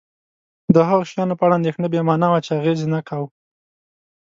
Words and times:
د 0.73 0.75
هغو 0.87 1.03
شیانو 1.09 1.37
په 1.39 1.43
اړه 1.45 1.55
اندېښنه 1.59 1.87
بې 1.93 2.01
مانا 2.07 2.27
وه 2.29 2.39
چې 2.45 2.51
اغېز 2.59 2.79
یې 2.83 2.87
نه 2.93 2.99
کاوه. 3.07 3.27